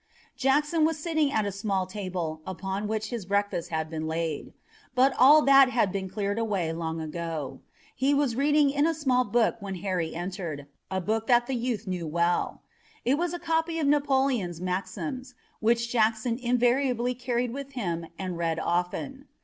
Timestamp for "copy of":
13.37-13.85